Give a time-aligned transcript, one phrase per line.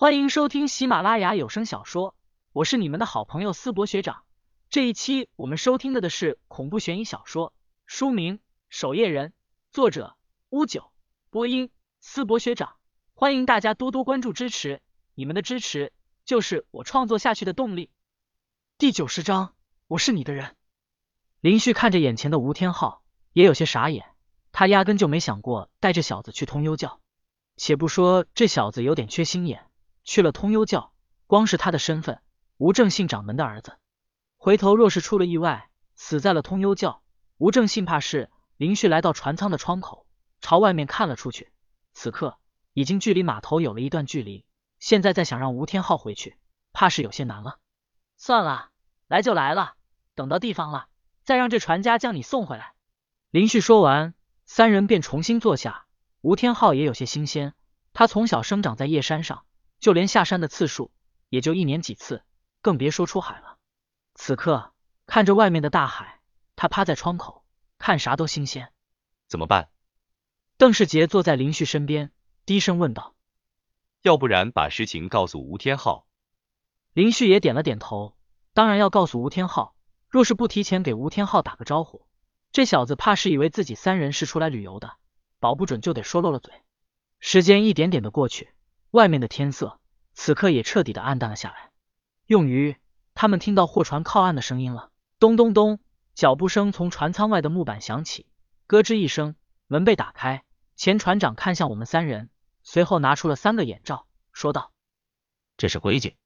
[0.00, 2.14] 欢迎收听喜马拉雅有声小说，
[2.52, 4.22] 我是你们的好朋友思博学长。
[4.70, 7.52] 这一期我们收听的的是恐怖悬疑小说，
[7.84, 8.36] 书名
[8.68, 9.30] 《守夜人》，
[9.72, 10.14] 作者
[10.50, 10.92] 乌九，
[11.30, 12.76] 播音思博学长。
[13.12, 14.80] 欢迎大家多多关注支持，
[15.16, 15.92] 你们的支持
[16.24, 17.90] 就是我创作下去的动力。
[18.78, 19.52] 第九十章，
[19.88, 20.54] 我是你的人。
[21.40, 23.02] 林旭看着眼前的吴天昊，
[23.32, 24.06] 也有些傻眼，
[24.52, 27.00] 他压根就没想过带这小子去通幽教。
[27.56, 29.67] 且不说这小子有点缺心眼。
[30.08, 30.94] 去了通幽教，
[31.26, 32.22] 光是他的身份，
[32.56, 33.76] 吴正信掌门的儿子，
[34.38, 37.02] 回头若是出了意外，死在了通幽教，
[37.36, 38.30] 吴正信怕是。
[38.56, 40.06] 林旭来到船舱的窗口，
[40.40, 41.52] 朝外面看了出去，
[41.92, 42.38] 此刻
[42.72, 44.46] 已经距离码头有了一段距离，
[44.78, 46.38] 现在再想让吴天昊回去，
[46.72, 47.58] 怕是有些难了。
[48.16, 48.70] 算了，
[49.08, 49.74] 来就来了，
[50.14, 50.86] 等到地方了，
[51.22, 52.72] 再让这船家将你送回来。
[53.30, 54.14] 林旭说完，
[54.46, 55.84] 三人便重新坐下。
[56.22, 57.52] 吴天昊也有些新鲜，
[57.92, 59.44] 他从小生长在叶山上。
[59.80, 60.90] 就连下山的次数
[61.28, 62.22] 也就一年几次，
[62.60, 63.58] 更别说出海了。
[64.14, 64.72] 此刻
[65.06, 66.20] 看着外面的大海，
[66.56, 67.44] 他趴在窗口
[67.78, 68.72] 看啥都新鲜。
[69.26, 69.70] 怎么办？
[70.56, 72.10] 邓世杰坐在林旭身边，
[72.44, 73.14] 低声问道
[74.02, 76.06] ：“要不然把实情告诉吴天昊？”
[76.92, 78.16] 林旭也点了点头，
[78.54, 79.76] 当然要告诉吴天昊。
[80.08, 82.08] 若是不提前给吴天昊打个招呼，
[82.50, 84.96] 这小子怕是以为自己三人是出来旅游的，
[85.38, 86.52] 保不准就得说漏了嘴。
[87.20, 88.50] 时间一点点的过去。
[88.90, 89.78] 外面的天色
[90.14, 91.70] 此刻也彻底的暗淡了下来。
[92.26, 92.76] 用于
[93.14, 95.80] 他们听到货船靠岸的声音了，咚咚咚，
[96.14, 98.26] 脚步声从船舱外的木板响起，
[98.66, 99.34] 咯吱一声，
[99.66, 100.44] 门被打开，
[100.76, 102.30] 前船长看向我们三人，
[102.62, 104.72] 随后拿出了三个眼罩，说道
[105.56, 106.16] ：“这是规矩。”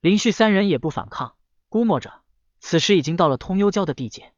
[0.00, 1.36] 林旭三人也不反抗，
[1.68, 2.22] 估摸着
[2.60, 4.32] 此时已经到了通幽礁的地界。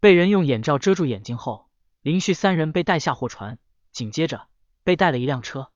[0.00, 1.68] 被人用眼罩遮住眼睛后，
[2.02, 3.58] 林旭三人被带下货船，
[3.90, 4.46] 紧接着
[4.84, 5.70] 被带了一辆车。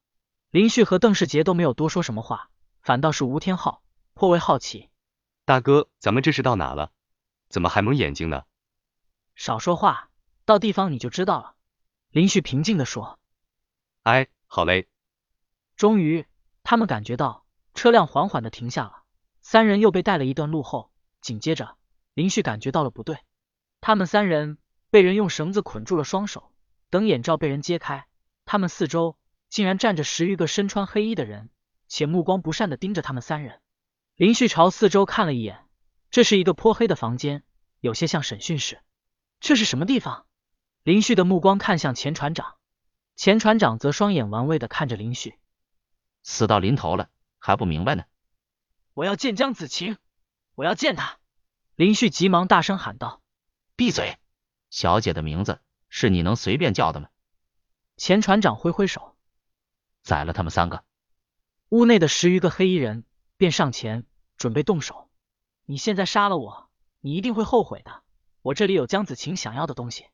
[0.53, 2.50] 林旭和邓世杰都没有多说什么话，
[2.83, 4.91] 反倒是吴天昊颇为好奇。
[5.47, 6.92] 大哥，咱们这是到哪了？
[7.48, 8.42] 怎么还蒙眼睛呢？
[9.34, 10.11] 少说话，
[10.44, 11.54] 到地方你就知道了。
[12.10, 13.19] 林旭平静的说。
[14.03, 14.91] 哎，好嘞。
[15.75, 16.27] 终于，
[16.62, 19.04] 他们感觉到车辆缓缓的停下了，
[19.41, 21.78] 三人又被带了一段路后，紧接着
[22.12, 23.16] 林旭感觉到了不对，
[23.81, 24.59] 他们三人
[24.91, 26.53] 被人用绳子捆住了双手，
[26.91, 28.06] 等眼罩被人揭开，
[28.44, 29.16] 他们四周。
[29.53, 31.51] 竟然站着十余个身穿黑衣的人，
[31.87, 33.61] 且目光不善的盯着他们三人。
[34.17, 35.69] 林旭朝四周看了一眼，
[36.11, 37.45] 这是一个颇黑的房间，
[37.79, 38.81] 有些像审讯室。
[39.41, 40.25] 这是什么地方？
[40.85, 42.55] 林旭的目光看向钱船长，
[43.15, 45.39] 钱船长则双眼玩味的看着林旭。
[46.23, 48.05] 死到临头了，还不明白呢？
[48.95, 49.99] 我要见江子晴，
[50.55, 51.19] 我要见他！
[51.77, 53.21] 林旭急忙大声喊道。
[53.77, 54.17] 闭嘴！
[54.71, 57.09] 小姐的名字是你能随便叫的吗？
[57.99, 59.12] 钱船长挥挥手。
[60.03, 60.85] 宰了他们三个！
[61.69, 63.05] 屋内的十余个黑衣人
[63.37, 64.05] 便上前
[64.37, 65.09] 准备动手。
[65.65, 66.69] 你现在杀了我，
[67.01, 68.03] 你一定会后悔的。
[68.43, 70.07] 我这里有江子晴想要的东西。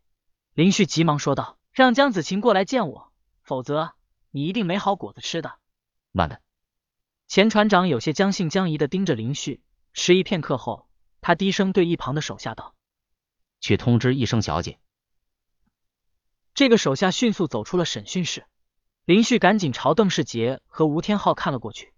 [0.53, 3.12] 林旭急忙说道：“让江子晴过来见我，
[3.43, 3.94] 否则
[4.31, 5.59] 你一定没好果子吃的。”
[6.12, 6.43] 慢的。
[7.26, 9.62] 钱船长有些将信将疑的盯着林旭，
[9.94, 10.88] 迟疑片刻后，
[11.20, 12.75] 他低声对一旁的手下道
[13.60, 14.78] ：“去通知一声小姐。”
[16.55, 18.44] 这个手下迅速走出了审讯室。
[19.08, 21.94] 林旭赶紧朝邓世杰和吴天昊看了过去，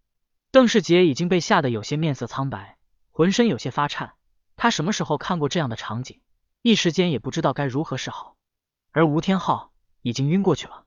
[0.53, 2.79] 邓世杰已经被吓得有些面色苍白，
[3.11, 4.13] 浑身有些发颤。
[4.55, 6.21] 他什么时候看过这样的场景，
[6.63, 8.37] 一时间也不知道该如何是好。
[8.93, 9.73] 而吴天昊
[10.03, 10.85] 已经晕过去了，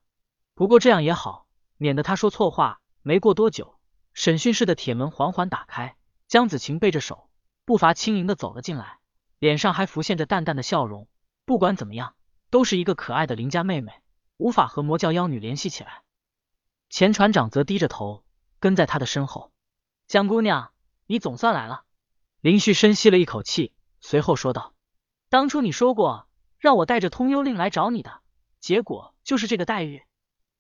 [0.54, 1.46] 不过这样也好，
[1.76, 2.80] 免得他说错话。
[3.02, 3.78] 没过多久，
[4.14, 5.98] 审讯室的铁门缓缓打开，
[6.30, 7.28] 江子晴背着手，
[7.66, 9.00] 步伐轻盈的走了进来，
[9.40, 11.10] 脸上还浮现着淡淡的笑容。
[11.44, 12.16] 不管怎么样，
[12.50, 13.92] 都是一个可爱的邻家妹妹，
[14.38, 16.03] 无法和魔教妖女联系起来。
[16.94, 18.24] 钱船长则低着头
[18.60, 19.52] 跟在他的身后。
[20.06, 20.72] 江姑娘，
[21.08, 21.86] 你总算来了。
[22.40, 24.76] 林旭深吸了一口气，随后说道
[25.28, 26.28] ：“当初你说过
[26.60, 28.22] 让我带着通幽令来找你的，
[28.60, 30.04] 结果就是这个待遇。”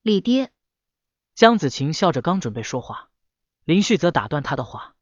[0.01, 0.51] 李爹，
[1.35, 3.11] 江子晴笑着刚准备说话，
[3.63, 4.95] 林旭则打断他的话：“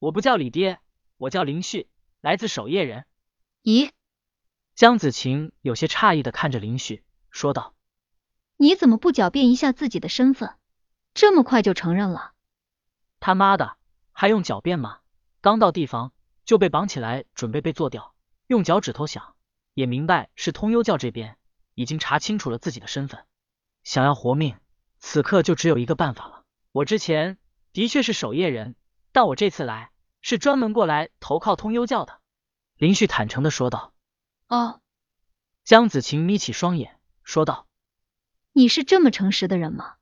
[0.00, 0.80] 我不叫李爹，
[1.16, 1.88] 我叫林旭，
[2.20, 3.06] 来自守夜人。”
[3.62, 3.92] 咦？
[4.74, 7.76] 江子晴有些诧异的看着林旭，说道
[8.58, 10.56] ：“你怎么不狡辩一下自己的身份？”
[11.14, 12.32] 这么快就承认了？
[13.20, 13.76] 他妈的，
[14.12, 15.00] 还用狡辩吗？
[15.40, 16.12] 刚到地方
[16.44, 18.14] 就被绑起来，准备被做掉。
[18.46, 19.36] 用脚趾头想，
[19.74, 21.36] 也明白是通幽教这边
[21.74, 23.24] 已经查清楚了自己的身份。
[23.84, 24.56] 想要活命，
[24.98, 26.44] 此刻就只有一个办法了。
[26.72, 27.38] 我之前
[27.72, 28.74] 的确是守夜人，
[29.12, 32.20] 但我这次来是专门过来投靠通幽教的。
[32.76, 33.92] 林旭坦诚的说道。
[34.48, 34.80] 哦。
[35.64, 37.68] 江子晴眯起双眼说道
[38.52, 39.94] ：“你是这么诚实的人吗？”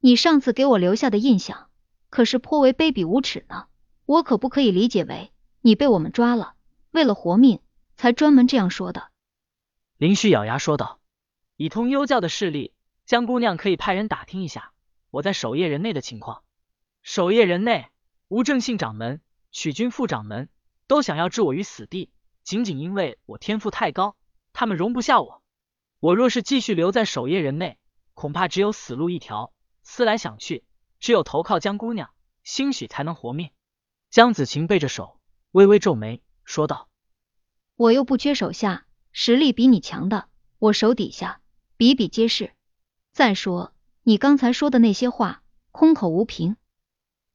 [0.00, 1.68] 你上次给我留下的印象，
[2.08, 3.66] 可是颇为卑鄙无耻呢。
[4.06, 6.54] 我可不可以理解为你被我们抓了，
[6.92, 7.60] 为了活命
[7.96, 9.10] 才专门这样说的？
[9.96, 11.00] 林旭咬牙说道
[11.56, 12.72] ：“以通幽教的势力，
[13.06, 14.72] 江姑娘可以派人打听一下
[15.10, 16.44] 我在守夜人内的情况。
[17.02, 17.88] 守夜人内，
[18.28, 20.48] 吴正信掌门、曲军副掌门
[20.86, 22.10] 都想要置我于死地，
[22.44, 24.16] 仅仅因为我天赋太高，
[24.52, 25.42] 他们容不下我。
[25.98, 27.78] 我若是继续留在守夜人内，
[28.14, 29.52] 恐怕只有死路一条。
[29.88, 30.64] 思来想去，
[31.00, 32.10] 只有投靠江姑娘，
[32.44, 33.52] 兴许才能活命。”
[34.10, 35.18] 江子晴背着手，
[35.50, 36.90] 微微皱眉，说道
[37.74, 41.40] ：“我又不缺手下，实力比你强的，我手底下
[41.78, 42.52] 比比皆是。
[43.12, 45.42] 再说，你刚才说的那些话，
[45.72, 46.56] 空口无凭。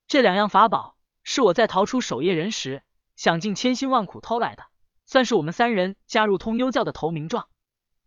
[0.07, 2.83] 这两样法宝是我在逃出守夜人时，
[3.15, 4.63] 想尽千辛万苦偷来的，
[5.07, 7.47] 算是我们三人加入通幽教的投名状。”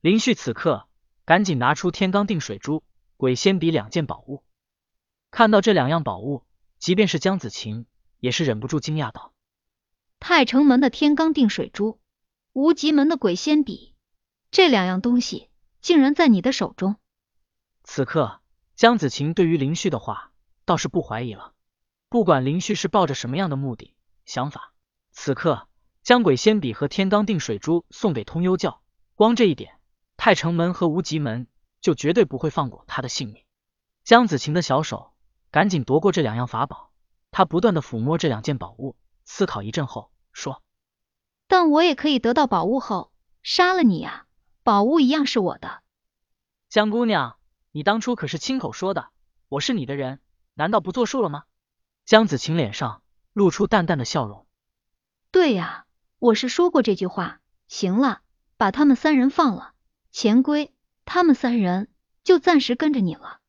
[0.00, 0.86] 林旭此刻
[1.24, 2.84] 赶紧拿出天罡定水珠、
[3.16, 4.42] 鬼仙笔两件宝物，
[5.30, 6.44] 看到这两样宝物，
[6.78, 7.86] 即便是江子晴。
[8.18, 9.34] 也是忍不住惊讶道
[10.18, 12.00] ：“太城门的天罡定水珠，
[12.54, 13.94] 无极门的鬼仙笔，
[14.50, 15.50] 这两样东西
[15.82, 16.96] 竟然在你的手中。”
[17.84, 18.40] 此刻，
[18.74, 20.32] 江子晴对于林旭的话
[20.64, 21.52] 倒是不怀疑了。
[22.08, 24.72] 不管林旭是抱着什么样的目的、想法，
[25.12, 25.68] 此刻
[26.02, 28.80] 将鬼仙笔和天罡定水珠送给通幽教，
[29.14, 29.78] 光这一点，
[30.16, 31.46] 太城门和无极门
[31.80, 33.44] 就绝对不会放过他的性命。
[34.04, 35.12] 江子晴的小手
[35.50, 36.92] 赶紧夺过这两样法宝。
[37.32, 40.62] 他不断的抚摸这两件宝物，思考一阵后说
[41.48, 43.12] ：“但我也可以得到宝物后
[43.42, 44.26] 杀了你呀，
[44.62, 45.82] 宝物一样是我的。”
[46.70, 47.36] 江姑娘，
[47.72, 49.10] 你当初可是亲口说的，
[49.48, 50.20] 我是你的人，
[50.54, 51.44] 难道不作数了吗？
[52.06, 53.02] 江子晴脸上
[53.34, 54.46] 露出淡淡的笑容。
[55.30, 55.84] 对呀，
[56.18, 57.40] 我是说过这句话。
[57.68, 58.22] 行了，
[58.56, 59.74] 把他们三人放了，
[60.10, 60.72] 钱龟
[61.06, 61.88] 他们三人
[62.22, 63.40] 就暂时跟着你了。